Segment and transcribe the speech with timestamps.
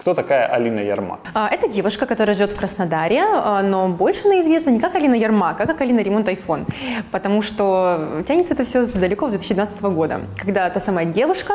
[0.00, 1.20] Кто такая Алина Ярмак?
[1.34, 5.14] А, Это девушка, которая живет в Краснодаре, а, но больше она известна не как Алина
[5.14, 6.64] Ярмак, а как Алина Ремонт Айфон.
[7.12, 11.52] Потому что тянется это все далеко в 2012 года, когда та самая девушка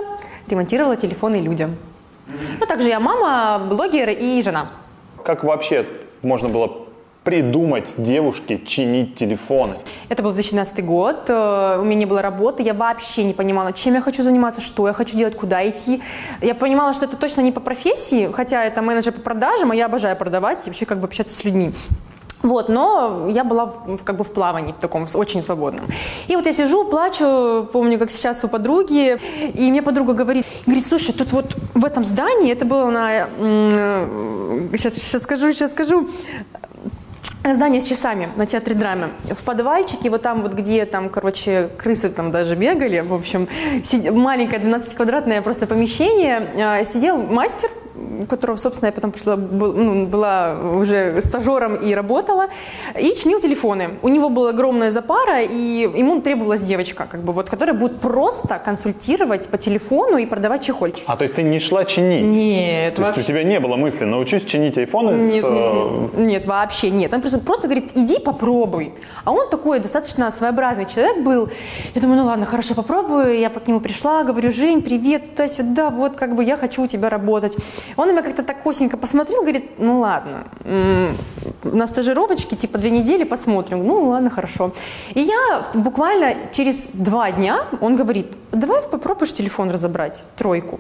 [0.48, 1.76] ремонтировала телефоны людям.
[2.60, 4.68] Ну, также я мама, блогер и жена.
[5.24, 5.88] Как вообще
[6.22, 6.85] можно было
[7.26, 9.76] придумать девушке чинить телефоны?
[10.08, 13.96] Это был 2012 год, э, у меня не было работы, я вообще не понимала, чем
[13.96, 16.02] я хочу заниматься, что я хочу делать, куда идти.
[16.42, 19.88] Я понимала, что это точно не по профессии, хотя это менеджер по продажам, а я
[19.88, 21.74] обожаю продавать и вообще как бы общаться с людьми.
[22.44, 25.88] Вот, но я была в, как бы в плавании, в таком очень свободном.
[26.28, 29.18] И вот я сижу, плачу, помню, как сейчас у подруги,
[29.56, 33.28] и мне подруга говорит, говорит, слушай, тут вот в этом здании, это было на,
[34.78, 36.08] сейчас, сейчас скажу, сейчас скажу,
[37.54, 39.12] Здание с часами на театре драмы.
[39.30, 43.48] В подвальчике, вот там вот, где там, короче, крысы там даже бегали, в общем,
[44.12, 47.70] маленькое 12-квадратное просто помещение, а, сидел мастер,
[48.22, 52.48] у которого, собственно, я потом пошла, ну, была уже стажером и работала,
[53.00, 53.98] и чинил телефоны.
[54.02, 58.60] У него была огромная запара, и ему требовалась девочка, как бы, вот, которая будет просто
[58.64, 61.04] консультировать по телефону и продавать чехольчики.
[61.08, 62.24] А, то есть ты не шла чинить?
[62.26, 65.44] Нет, То есть у тебя не было мысли, научусь чинить айфоны Нет, с...
[65.44, 67.14] нет, э, нет, нет, вообще нет.
[67.14, 68.94] Он просто, просто говорит, иди попробуй.
[69.24, 71.50] А он такой достаточно своеобразный человек был.
[71.94, 73.40] Я думаю, ну ладно, хорошо, попробую.
[73.40, 77.10] Я к нему пришла, говорю, Жень, привет, туда-сюда, вот как бы я хочу у тебя
[77.10, 77.58] работать.
[77.98, 80.44] Он на меня как-то так косенько посмотрел, говорит, ну ладно,
[81.64, 83.86] на стажировочке типа две недели посмотрим.
[83.88, 84.72] Ну ладно, хорошо.
[85.14, 90.80] И я буквально через два дня, он говорит, давай попробуешь телефон разобрать, тройку.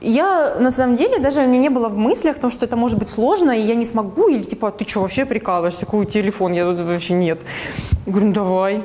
[0.00, 2.76] Я, на самом деле, даже у меня не было в мыслях о том, что это
[2.76, 6.52] может быть сложно, и я не смогу, или типа, ты что, вообще прикалываешься, какой телефон,
[6.52, 7.40] я тут вообще нет.
[8.06, 8.82] Я говорю, ну давай.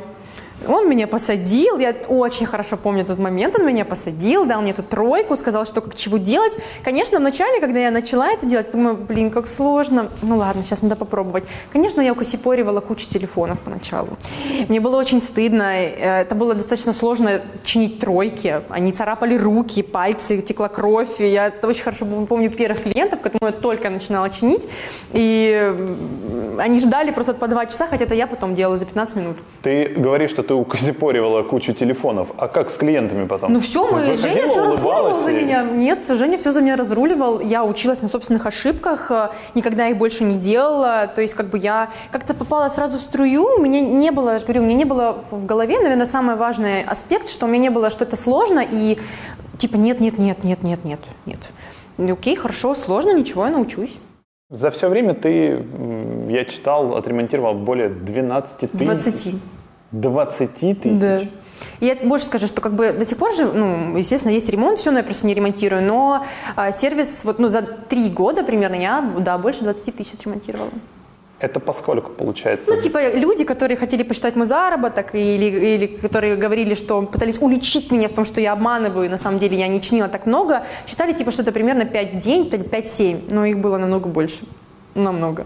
[0.67, 4.83] Он меня посадил, я очень хорошо помню этот момент, он меня посадил, дал мне эту
[4.83, 6.57] тройку, сказал, что как чего делать.
[6.83, 10.09] Конечно, вначале, когда я начала это делать, я думаю, блин, как сложно.
[10.21, 11.43] Ну ладно, сейчас надо попробовать.
[11.71, 14.17] Конечно, я укосипоривала кучу телефонов поначалу.
[14.69, 18.61] Мне было очень стыдно, э, это было достаточно сложно чинить тройки.
[18.69, 21.19] Они царапали руки, пальцы, текла кровь.
[21.19, 24.67] Я это очень хорошо помню первых клиентов, которым я только начинала чинить.
[25.11, 25.73] И
[26.59, 29.37] они ждали просто по два часа, хотя это я потом делала за 15 минут.
[29.61, 32.29] Ты говоришь, что ты укозипоривала кучу телефонов.
[32.37, 33.53] А как с клиентами потом?
[33.53, 35.63] Ну все, мы, Выходила, Женя все разруливал за меня.
[35.63, 37.39] Нет, Женя все за меня разруливал.
[37.39, 41.07] Я училась на собственных ошибках, э, никогда их больше не делала.
[41.13, 43.57] То есть как бы я как-то попала сразу в струю.
[43.57, 46.35] У меня не было, я же говорю, у меня не было в голове, наверное, самый
[46.35, 48.97] важный аспект, что у меня не было, что это сложно и
[49.57, 51.39] типа нет, нет, нет, нет, нет, нет, нет.
[52.11, 53.97] Окей, хорошо, сложно, ничего, я научусь.
[54.49, 55.65] За все время ты,
[56.29, 58.71] я читал, отремонтировал более 12 тысяч.
[58.71, 59.35] 20.
[59.93, 60.99] 20 тысяч?
[60.99, 61.21] Да.
[61.79, 64.91] Я больше скажу, что как бы до сих пор же, ну, естественно, есть ремонт, все,
[64.91, 69.13] но я просто не ремонтирую, но а, сервис, вот, ну, за три года примерно я,
[69.19, 70.71] да, больше 20 тысяч отремонтировала.
[71.39, 72.73] Это поскольку получается?
[72.73, 77.91] Ну, типа, люди, которые хотели посчитать мой заработок, или, или которые говорили, что пытались уличить
[77.91, 81.11] меня в том, что я обманываю, на самом деле я не чинила так много, считали,
[81.11, 84.43] типа, что это примерно 5 в день, 5-7, но их было намного больше.
[84.95, 85.45] Намного.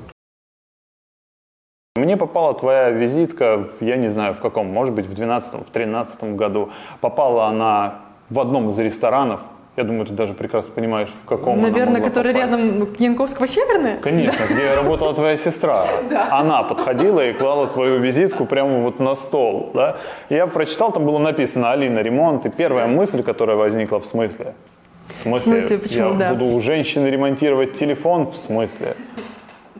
[1.97, 6.35] Мне попала твоя визитка, я не знаю в каком, может быть в 12 в 13
[6.35, 6.69] году.
[7.01, 7.95] Попала она
[8.29, 9.41] в одном из ресторанов.
[9.75, 12.51] Я думаю, ты даже прекрасно понимаешь, в каком Наверное, который попасть.
[12.51, 13.99] рядом Янковского-Северная?
[14.01, 15.85] Конечно, где работала твоя сестра.
[16.31, 19.69] Она подходила и клала твою визитку прямо вот на стол.
[19.75, 19.97] Да?
[20.29, 22.47] Я прочитал, там было написано «Алина, ремонт».
[22.47, 24.55] И первая мысль, которая возникла в смысле?
[25.07, 26.33] В смысле, В смысле, почему, я да.
[26.33, 28.25] буду у женщины ремонтировать телефон?
[28.25, 28.95] В смысле?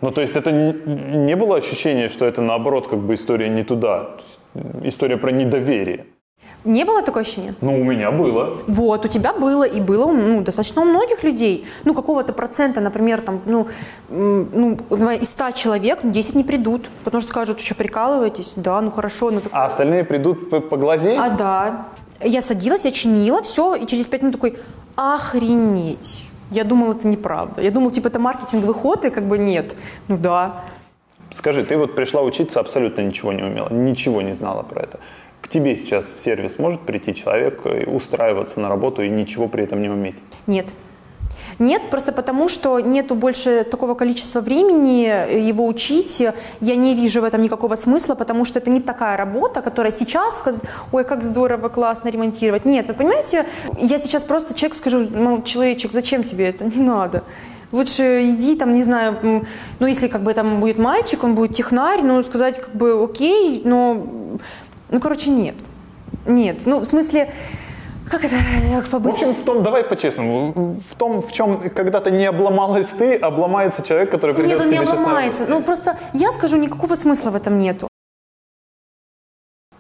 [0.02, 4.18] Ну, то есть это не, было ощущения, что это наоборот как бы история не туда.
[4.84, 6.06] История про недоверие.
[6.64, 7.56] Не было такое ощущения?
[7.62, 8.58] Ну, у меня было.
[8.68, 11.66] Вот, у тебя было, и было ну, достаточно у многих людей.
[11.86, 13.68] Ну, какого-то процента, например, там, ну,
[14.10, 14.78] ну,
[15.12, 18.52] из 100 человек ну, 10 не придут, потому что скажут, что прикалываетесь?
[18.56, 19.52] Да, ну хорошо, ну так...
[19.54, 21.20] А остальные придут поглазеть?
[21.20, 21.88] А да.
[22.22, 24.58] Я садилась, я чинила все, и через 5 минут такой,
[24.96, 26.27] охренеть.
[26.52, 27.62] Я думала, это неправда.
[27.62, 29.76] Я думала, типа, это маркетинговый ход, и как бы нет.
[30.08, 30.62] Ну да.
[31.34, 35.00] Скажи, ты вот пришла учиться, абсолютно ничего не умела, ничего не знала про это.
[35.42, 39.82] К тебе сейчас в сервис может прийти человек устраиваться на работу и ничего при этом
[39.82, 40.16] не уметь?
[40.48, 40.68] Нет.
[41.60, 46.22] Нет, просто потому, что нету больше такого количества времени его учить.
[46.62, 50.44] Я не вижу в этом никакого смысла, потому что это не такая работа, которая сейчас,
[50.92, 52.66] ой, как здорово, классно ремонтировать.
[52.66, 53.46] Нет, вы понимаете,
[53.80, 56.66] я сейчас просто человеку скажу, мол, человечек, зачем тебе это?
[56.76, 57.24] Не надо.
[57.72, 59.44] Лучше иди там, не знаю,
[59.80, 63.62] ну если как бы там будет мальчик, он будет технарь, ну сказать как бы окей,
[63.66, 64.08] но,
[64.90, 65.56] ну короче, нет.
[66.26, 67.34] Нет, ну в смысле,
[68.10, 68.36] Как это?
[68.36, 69.32] э, В По-быстрому?
[69.32, 74.12] общем, в том, давай по-честному, в том, в чем когда-то не обломалась ты, обломается человек,
[74.12, 75.46] который придет Нет, он не на обломается.
[75.48, 77.88] Ну, просто я скажу, никакого смысла в этом нету.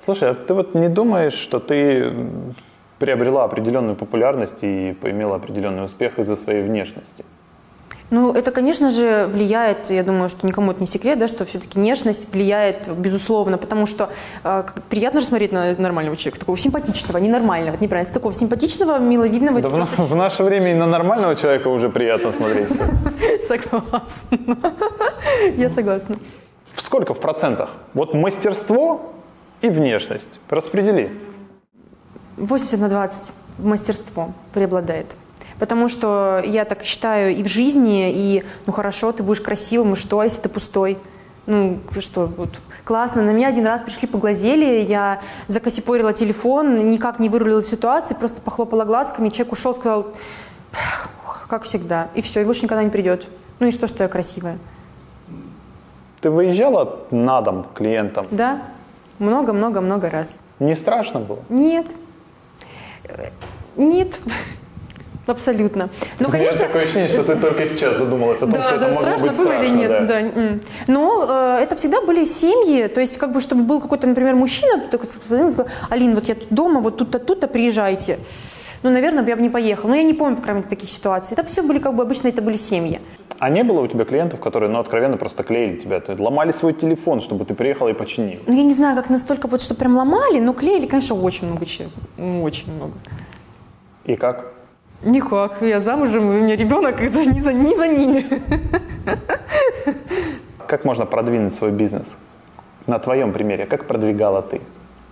[0.05, 2.13] Слушай, а ты вот не думаешь, что ты
[2.99, 7.25] приобрела определенную популярность и имела определенный успех из-за своей внешности?
[8.09, 11.77] Ну, это, конечно же, влияет, я думаю, что никому это не секрет, да, что все-таки
[11.77, 14.09] внешность влияет, безусловно, потому что
[14.45, 19.59] э, приятно же смотреть на нормального человека, такого симпатичного, ненормального, это неправильно, такого симпатичного, миловидного.
[19.59, 22.69] Да в, на- в наше время и на нормального человека уже приятно смотреть.
[23.47, 24.37] Согласна.
[25.57, 26.15] Я согласна.
[26.77, 27.71] Сколько в процентах?
[27.93, 29.11] Вот мастерство
[29.61, 30.39] и внешность.
[30.49, 31.11] Распредели.
[32.37, 35.15] 80 на 20 мастерство преобладает.
[35.59, 39.95] Потому что я так считаю и в жизни, и ну хорошо, ты будешь красивым, и
[39.95, 40.97] что, а если ты пустой?
[41.47, 42.49] Ну, что, вот,
[42.83, 43.21] классно.
[43.21, 48.83] На меня один раз пришли, поглазели, я закосипорила телефон, никак не вырулила ситуации, просто похлопала
[48.83, 50.07] глазками, человек ушел, сказал,
[51.47, 53.27] как всегда, и все, и больше никогда не придет.
[53.59, 54.59] Ну и что, что я красивая?
[56.19, 58.27] Ты выезжала на дом к клиентам?
[58.29, 58.63] Да,
[59.19, 60.29] много-много-много раз.
[60.59, 61.39] Не страшно было?
[61.47, 61.87] Нет.
[63.77, 64.19] Нет.
[65.27, 65.89] Абсолютно.
[66.19, 68.69] Ну, У меня конечно, такое ощущение, что ты только сейчас задумалась о том, что да,
[68.69, 69.65] это да, могло страшно быть было страшно.
[69.65, 70.21] или нет, да.
[70.21, 70.59] да.
[70.87, 74.79] Но э, это всегда были семьи, то есть как бы чтобы был какой-то, например, мужчина,
[74.89, 78.19] такой сказал, Алин, вот я тут дома, вот тут-то, тут-то приезжайте.
[78.83, 79.89] Ну, наверное, я бы не поехала.
[79.89, 81.33] Но я не помню, по крайней мере, таких ситуаций.
[81.33, 83.01] Это все были как бы обычно это были семьи.
[83.39, 85.99] А не было у тебя клиентов, которые, ну, откровенно просто клеили тебя?
[85.99, 88.39] То есть ломали свой телефон, чтобы ты приехала и починил?
[88.47, 91.65] Ну, я не знаю, как настолько вот, что прям ломали, но клеили, конечно, очень много
[91.65, 91.89] чего.
[92.41, 92.93] Очень много.
[94.05, 94.53] И как?
[95.03, 95.61] Никак.
[95.61, 98.25] Я замужем, и у меня ребенок, и за, не, за, не за ними.
[100.67, 102.15] Как можно продвинуть свой бизнес?
[102.87, 104.61] На твоем примере, как продвигала ты?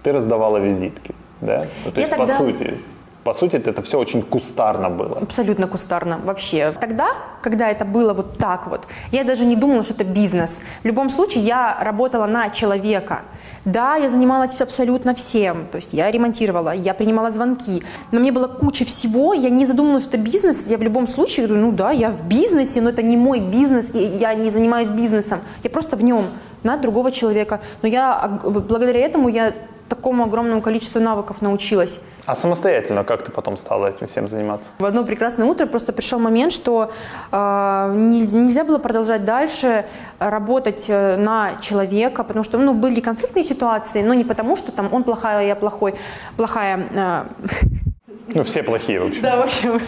[0.04, 1.66] Ты раздавала визитки, да?
[1.86, 2.78] Ну, то Я есть, тогда- по сути,
[3.26, 5.18] по сути, это все очень кустарно было.
[5.18, 6.74] Абсолютно кустарно вообще.
[6.80, 7.08] Тогда,
[7.42, 10.62] когда это было вот так вот, я даже не думала, что это бизнес.
[10.84, 13.24] В любом случае, я работала на человека.
[13.66, 15.66] Да, я занималась абсолютно всем.
[15.72, 17.84] То есть я ремонтировала, я принимала звонки.
[18.12, 19.34] Но мне было куча всего.
[19.34, 20.68] Я не задумывалась, что это бизнес.
[20.68, 23.90] Я в любом случае говорю, ну да, я в бизнесе, но это не мой бизнес.
[23.96, 25.40] и Я не занимаюсь бизнесом.
[25.64, 26.26] Я просто в нем
[26.62, 27.60] на другого человека.
[27.82, 29.54] Но я а, благодаря этому я
[29.90, 32.00] такому огромному количеству навыков научилась.
[32.26, 34.72] А самостоятельно как ты потом стала этим всем заниматься?
[34.80, 36.92] В одно прекрасное утро просто пришел момент, что
[37.32, 39.86] э, не- нельзя было продолжать дальше
[40.20, 44.90] работать э, на человека, потому что ну, были конфликтные ситуации, но не потому, что там
[44.92, 45.96] он плохая, а я плохой,
[46.36, 46.80] плохая.
[46.94, 47.24] э,
[48.28, 49.22] Ну, все плохие, в общем.
[49.22, 49.82] да, в общем,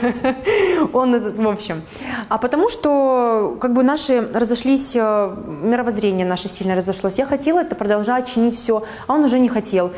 [0.93, 1.81] он этот, в общем.
[2.29, 7.17] А потому что как бы наши разошлись, э, мировоззрение наше сильно разошлось.
[7.17, 9.91] Я хотела это продолжать, чинить все, а он уже не хотел.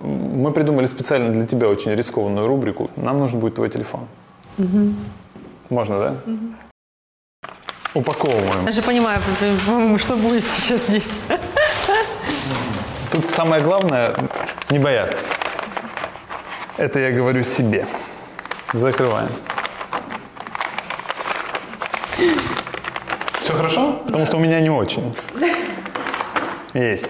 [0.00, 2.90] Мы придумали специально для тебя очень рискованную рубрику.
[2.96, 4.06] Нам нужен будет твой телефон.
[5.70, 6.16] Можно, да?
[7.94, 8.66] Упаковываем.
[8.66, 9.20] Я же понимаю,
[9.98, 11.10] что будет сейчас здесь.
[13.10, 14.14] Тут самое главное
[14.70, 15.18] не бояться.
[16.80, 17.86] Это я говорю себе.
[18.72, 19.28] Закрываем.
[23.38, 24.00] Все хорошо?
[24.06, 25.14] Потому что у меня не очень.
[26.72, 27.08] Есть.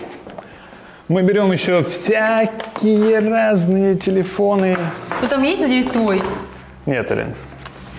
[1.06, 4.76] Мы берем еще всякие разные телефоны.
[5.22, 6.20] Ну там есть, надеюсь, твой?
[6.86, 7.32] Нет, Элен.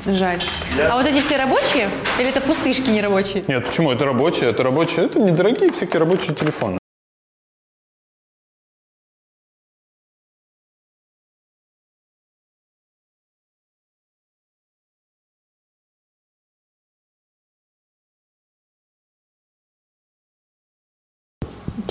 [0.06, 0.41] Жаль.
[0.89, 1.89] А вот эти все рабочие?
[2.19, 3.45] Или это пустышки нерабочие?
[3.47, 3.94] Нет, почему?
[3.94, 5.06] Это рабочие, это рабочие.
[5.06, 6.81] Это недорогие всякие рабочие телефоны.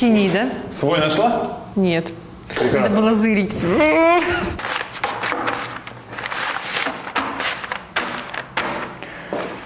[0.00, 0.49] Тени, да?
[0.73, 1.59] Свой нашла?
[1.76, 2.11] Нет.
[2.49, 2.80] Прекрасно.
[2.80, 3.54] Надо было зырить.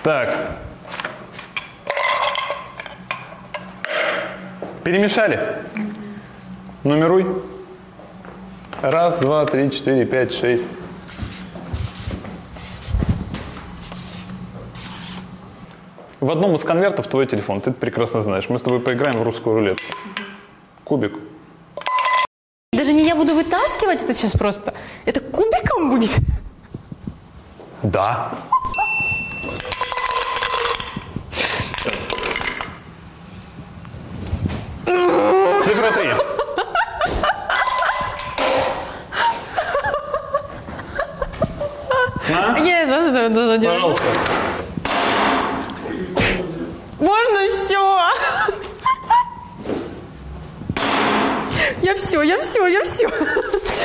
[0.03, 0.57] Так.
[4.83, 5.39] Перемешали.
[6.83, 7.27] Нумеруй.
[8.83, 10.67] Раз, два, три, четыре, пять, шесть.
[16.19, 17.61] В одном из конвертов твой телефон.
[17.61, 18.49] Ты это прекрасно знаешь.
[18.49, 19.85] Мы с тобой поиграем в русскую рулетку.
[20.85, 21.19] Кубик.
[22.75, 24.75] Даже не я буду вытаскивать это сейчас просто.
[25.07, 26.11] Это кубиком будет.
[27.83, 28.33] Да.
[35.65, 36.09] Цифра три.
[42.63, 43.67] Нет, да, да, да, да, да.
[43.67, 44.05] Пожалуйста.
[47.01, 47.95] Можно все.
[52.35, 53.09] Я все, я все, я все.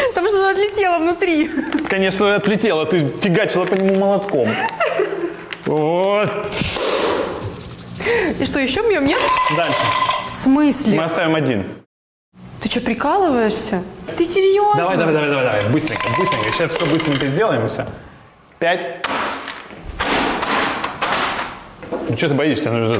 [0.09, 1.49] Потому что она отлетела внутри.
[1.87, 4.49] Конечно, отлетела, ты фигачила по нему молотком.
[5.65, 6.29] Вот.
[8.39, 9.19] И что, еще бьем, нет?
[9.55, 9.77] Дальше.
[10.27, 10.97] В смысле?
[10.97, 11.63] Мы оставим один.
[12.61, 13.83] Ты что, прикалываешься?
[14.17, 14.81] Ты серьезно?
[14.81, 15.69] Давай, давай, давай, давай, давай.
[15.69, 16.51] Быстренько, быстренько.
[16.51, 17.85] Сейчас все быстренько сделаем и все.
[18.57, 19.05] Пять.
[22.09, 22.71] Ну что ты боишься?
[22.71, 22.97] Ну,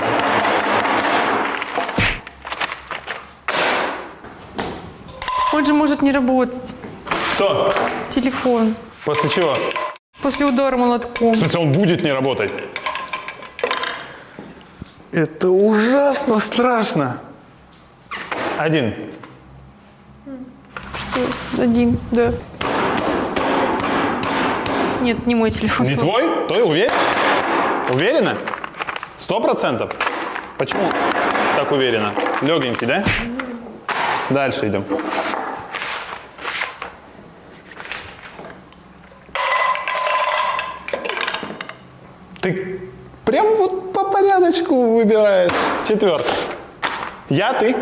[5.60, 6.74] Он же может не работать.
[7.36, 7.74] Что?
[8.10, 8.76] Телефон.
[9.04, 9.54] После чего?
[10.22, 11.34] После удара молотком.
[11.34, 12.50] В смысле, он будет не работать?
[15.12, 17.20] Это ужасно страшно.
[18.58, 18.96] Один.
[21.58, 22.32] Один, да.
[25.02, 25.88] Нет, не мой телефон.
[25.88, 26.48] Не твой?
[26.48, 26.94] Твой уверен?
[27.90, 28.38] Уверена?
[29.18, 29.92] Сто процентов?
[30.58, 30.90] Почему
[31.58, 32.14] так уверена?
[32.42, 33.04] Легенький, да?
[34.30, 34.86] Дальше идем.
[42.42, 42.80] Ты
[43.26, 44.06] прям вот по
[44.70, 45.52] порядочку выбираешь.
[45.88, 46.32] Четвертый.
[47.30, 47.76] Я, ты.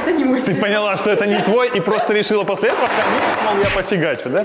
[0.00, 3.22] Это не мой Ты поняла, что это не твой, и просто решила после этого хранить,
[3.44, 4.44] мол, я пофигачу, да?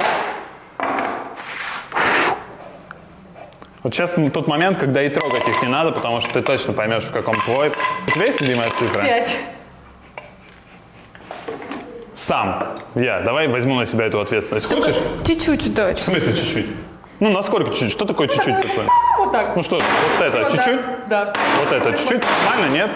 [3.83, 7.03] Вот сейчас тот момент, когда и трогать их не надо, потому что ты точно поймешь,
[7.03, 7.71] в каком твой.
[8.07, 9.03] У тебя есть любимая цифра?
[9.03, 9.35] Пять.
[12.15, 12.75] Сам.
[12.95, 13.21] Я.
[13.21, 14.67] Давай возьму на себя эту ответственность.
[14.67, 14.97] Хочешь?
[15.25, 15.99] Чуть-чуть дать.
[15.99, 16.65] В смысле чуть-чуть?
[17.19, 17.91] Ну, насколько чуть-чуть?
[17.91, 18.87] Что такое чуть-чуть такое?
[19.17, 19.55] Вот так.
[19.55, 20.79] Ну что, вот это чуть-чуть?
[21.07, 21.33] Да.
[21.59, 22.23] Вот это чуть-чуть?
[22.45, 22.91] Нормально, нет?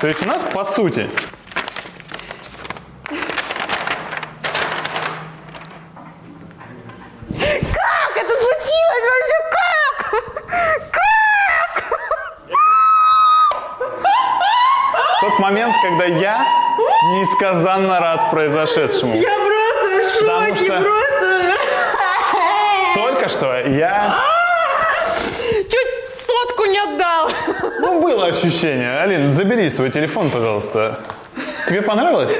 [0.00, 1.08] То есть у нас, по сути,
[7.30, 9.38] Как это случилось вообще?
[9.50, 11.00] Как?
[15.20, 16.44] тот момент, когда я
[17.20, 19.14] несказанно рад произошедшему.
[19.14, 19.43] Я
[20.26, 21.54] Потому что- просто.
[22.94, 24.20] Только что я...
[25.68, 27.30] Чуть сотку не отдал.
[27.80, 29.00] Ну, было ощущение.
[29.00, 31.00] Алин, забери свой телефон, пожалуйста.
[31.68, 32.32] Тебе понравилось?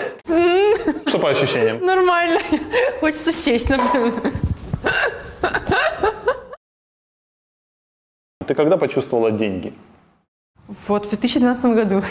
[1.06, 1.78] Что по ощущениям?
[1.84, 2.40] Нормально.
[3.00, 4.12] Хочется сесть, например.
[8.46, 9.72] Ты когда почувствовала деньги?
[10.88, 12.02] Вот, в 2012 году.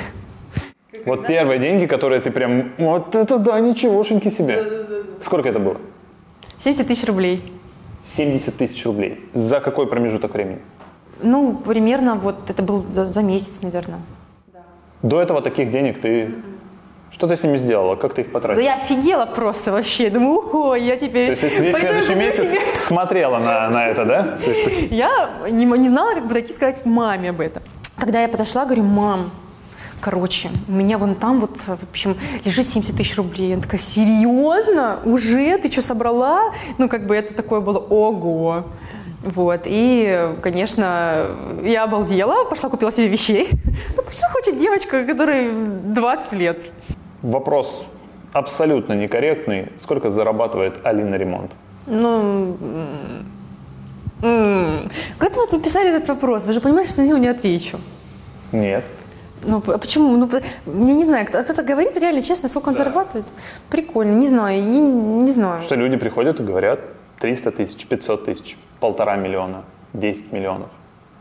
[1.05, 2.73] Вот первые деньги, которые ты прям...
[2.77, 4.82] Вот это да, ничегошеньки себе.
[5.23, 5.77] Сколько это было?
[6.59, 7.41] 70 тысяч рублей.
[8.05, 9.25] 70 тысяч рублей.
[9.33, 10.59] За какой промежуток времени?
[11.21, 14.01] Ну, примерно вот это был за месяц, наверное.
[15.01, 16.35] До этого таких денег ты...
[17.11, 17.95] Что ты с ними сделала?
[17.95, 18.63] Как ты их Да потратила?
[18.65, 20.09] я офигела просто вообще.
[20.09, 21.37] Думаю, ого, я теперь...
[21.37, 24.37] То есть ты весь следующий месяц себе- смотрела на, на это, да?
[24.45, 27.63] Есть ты- Я не, не знала, как подойти и сказать маме об этом.
[27.97, 29.31] Когда я подошла, говорю, мам,
[30.03, 33.53] короче, у меня вон там вот, в общем, лежит 70 тысяч рублей.
[33.53, 35.00] Она такая, серьезно?
[35.05, 35.57] Уже?
[35.57, 36.51] Ты что, собрала?
[36.77, 38.65] Ну, как бы это такое было, ого.
[39.24, 41.27] Вот, и, конечно,
[41.63, 43.50] я обалдела, пошла купила себе вещей.
[43.95, 46.63] Ну, что хочет девочка, которой 20 лет?
[47.22, 47.86] Вопрос
[48.33, 49.72] абсолютно некорректный.
[49.79, 51.51] Сколько зарабатывает Алина Ремонт?
[51.86, 52.57] Ну,
[54.19, 57.79] когда вот вы писали этот вопрос, вы же понимаете, что на него не отвечу.
[58.51, 58.83] Нет.
[59.45, 60.15] Ну, а почему?
[60.17, 60.29] Ну,
[60.65, 63.27] я не знаю, кто- кто-то говорит реально честно, сколько он зарабатывает.
[63.69, 64.63] Прикольно, не знаю, и
[65.21, 65.62] не знаю.
[65.62, 66.79] Что люди приходят и говорят
[67.19, 70.69] 300 тысяч, 500 тысяч, полтора миллиона, 10 миллионов.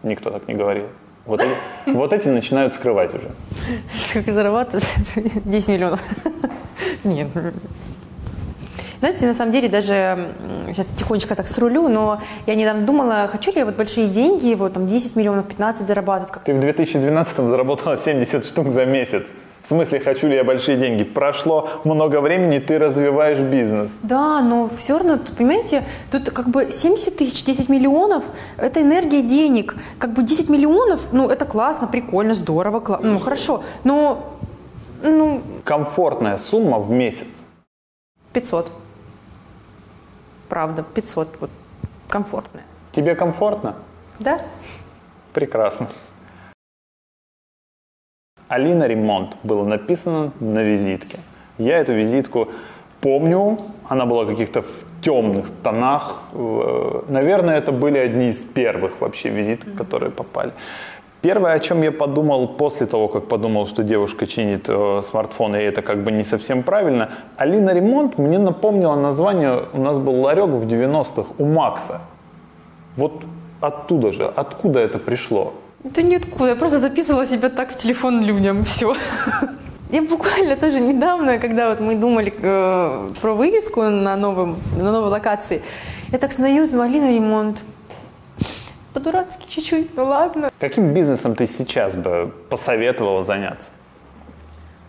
[0.02, 0.84] Никто так не говорил.
[1.26, 1.54] Вот эти,
[1.90, 3.30] вот эти начинают скрывать уже.
[4.10, 4.86] Сколько зарабатывает?
[5.44, 6.02] 10 миллионов.
[7.04, 7.28] Нет.
[9.02, 10.28] Знаете, на самом деле даже
[10.68, 14.74] сейчас тихонечко так срулю, но я недавно думала, хочу ли я вот большие деньги, вот
[14.74, 16.30] там 10 миллионов, 15 зарабатывать.
[16.30, 16.44] Как...
[16.44, 19.24] Ты в 2012 заработала 70 штук за месяц.
[19.60, 21.02] В смысле, хочу ли я большие деньги?
[21.02, 23.98] Прошло много времени, ты развиваешь бизнес.
[24.04, 25.82] Да, но все равно, понимаете,
[26.12, 28.22] тут как бы 70 тысяч, 10 миллионов–
[28.56, 29.74] это энергия денег.
[29.98, 34.36] Как бы 10 миллионов, ну, это классно, прикольно, здорово, кла- ну, хорошо, но,
[35.02, 37.44] ну, Комфортная сумма в месяц.
[38.32, 38.70] 500.
[40.52, 41.50] Правда, 500, вот,
[42.08, 42.64] комфортная.
[42.94, 43.74] Тебе комфортно?
[44.18, 44.36] Да?
[45.32, 45.88] Прекрасно.
[48.48, 51.20] Алина Ремонт было написано на визитке.
[51.56, 52.50] Я эту визитку
[53.00, 56.20] помню, она была каких-то в темных тонах.
[56.34, 60.52] Э, Наверное, это были одни из первых вообще визиток, которые попали.
[61.22, 65.60] Первое, о чем я подумал после того, как подумал, что девушка чинит э, смартфон, и
[65.60, 70.48] это как бы не совсем правильно, Алина Ремонт мне напомнила название, у нас был ларек
[70.48, 72.00] в 90-х у Макса.
[72.96, 73.22] Вот
[73.60, 75.52] оттуда же, откуда это пришло?
[75.84, 76.50] Да ниоткуда.
[76.50, 78.64] Я просто записывала себя так в телефон людям.
[78.64, 78.94] Все.
[79.92, 85.10] Я буквально тоже недавно, когда вот мы думали э, про вывеску на, новом, на новой
[85.10, 85.62] локации,
[86.10, 87.62] я так становлюсь, Алина, ремонт.
[88.92, 90.50] По-дурацки чуть-чуть, ну ладно.
[90.60, 93.70] Каким бизнесом ты сейчас бы посоветовала заняться?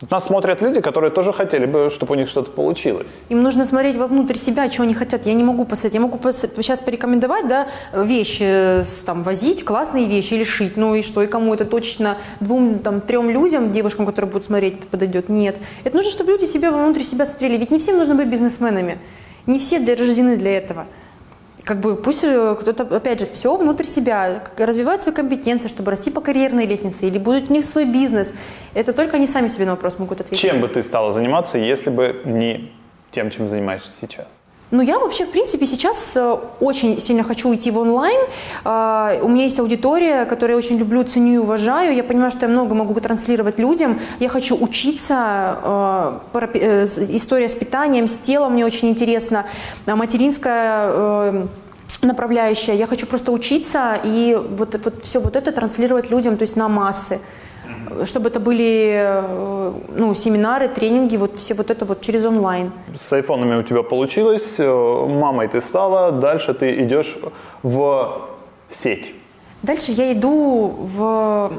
[0.09, 3.21] Нас смотрят люди, которые тоже хотели бы, чтобы у них что-то получилось.
[3.29, 5.25] Им нужно смотреть вовнутрь себя, что они хотят.
[5.25, 5.93] Я не могу посоветовать.
[5.93, 10.75] Я могу пос- сейчас порекомендовать, да, вещи э, там возить, классные вещи или шить.
[10.75, 14.79] Ну и что, и кому это точно двум, там, трем людям, девушкам, которые будут смотреть,
[14.79, 15.29] это подойдет?
[15.29, 15.59] Нет.
[15.85, 17.57] Это нужно, чтобы люди себя внутрь себя смотрели.
[17.57, 18.97] Ведь не всем нужно быть бизнесменами.
[19.45, 20.85] Не все рождены для этого
[21.63, 26.11] как бы пусть э, кто-то, опять же, все внутрь себя, развивает свои компетенции, чтобы расти
[26.11, 28.33] по карьерной лестнице, или будет у них свой бизнес.
[28.73, 30.39] Это только они сами себе на вопрос могут ответить.
[30.41, 32.71] Чем бы ты стала заниматься, если бы не
[33.11, 34.27] тем, чем занимаешься сейчас?
[34.73, 38.19] Ну, я вообще, в принципе, сейчас э, очень сильно хочу уйти в онлайн.
[38.65, 41.95] А, у меня есть аудитория, которую я очень люблю, ценю и уважаю.
[41.95, 43.99] Я понимаю, что я много могу транслировать людям.
[44.19, 45.59] Я хочу учиться.
[46.33, 49.45] Э, история с питанием, с телом мне очень интересно.
[49.85, 51.47] Материнская э,
[52.01, 52.73] направляющая.
[52.73, 56.67] Я хочу просто учиться и вот, вот все вот это транслировать людям, то есть на
[56.67, 57.19] массы
[58.05, 62.71] чтобы это были э, ну, семинары, тренинги, вот все вот это вот через онлайн.
[62.97, 67.17] С айфонами у тебя получилось, э, мамой ты стала, дальше ты идешь
[67.63, 68.29] в
[68.69, 69.13] сеть.
[69.61, 71.51] Дальше я иду в,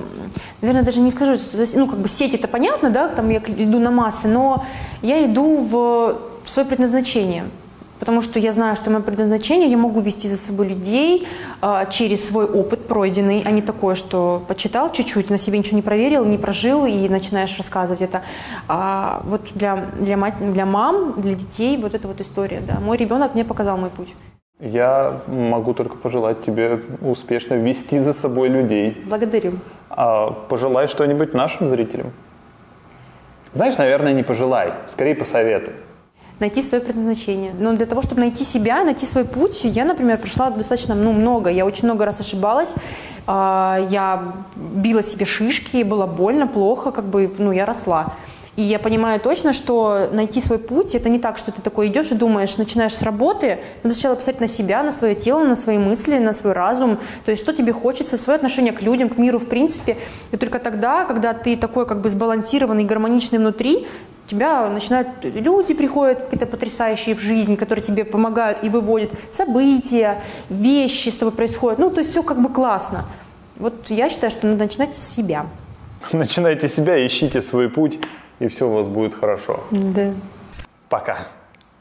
[0.60, 1.40] наверное, даже не скажу,
[1.74, 4.64] ну, как бы сеть это понятно, да, там я иду на массы, но
[5.02, 7.44] я иду в свое предназначение–
[7.98, 11.26] потому что я знаю, что мое предназначение, я могу вести за собой людей
[11.62, 15.82] э, через свой опыт пройденный, а не такое, что почитал чуть-чуть, на себе ничего не
[15.82, 18.22] проверил, не прожил и начинаешь рассказывать это.
[18.68, 22.80] А вот для, для, мать, для мам, для детей вот эта вот история, да.
[22.80, 24.14] Мой ребенок мне показал мой путь.
[24.60, 29.02] Я могу только пожелать тебе успешно вести за собой людей.
[29.06, 29.54] Благодарю.
[29.90, 32.12] А пожелай что-нибудь нашим зрителям.
[33.52, 35.74] Знаешь, наверное, не пожелай, скорее посоветуй
[36.44, 37.52] найти свое предназначение.
[37.58, 41.50] Но для того, чтобы найти себя, найти свой путь, я, например, прошла достаточно ну, много.
[41.50, 42.74] Я очень много раз ошибалась.
[43.26, 48.14] А, я била себе шишки, было больно, плохо, как бы, ну, я росла.
[48.56, 52.12] И я понимаю точно, что найти свой путь, это не так, что ты такой идешь
[52.12, 55.78] и думаешь, начинаешь с работы, надо сначала посмотреть на себя, на свое тело, на свои
[55.78, 59.40] мысли, на свой разум, то есть что тебе хочется, свое отношение к людям, к миру
[59.40, 59.96] в принципе.
[60.30, 63.88] И только тогда, когда ты такой как бы сбалансированный, гармоничный внутри,
[64.26, 71.08] тебя начинают люди приходят какие-то потрясающие в жизни, которые тебе помогают и выводят события, вещи
[71.08, 71.78] с тобой происходят.
[71.78, 73.04] Ну, то есть все как бы классно.
[73.56, 75.46] Вот я считаю, что надо начинать с себя.
[76.12, 77.98] Начинайте с себя, ищите свой путь,
[78.40, 79.60] и все у вас будет хорошо.
[79.70, 80.12] Да.
[80.88, 81.26] Пока.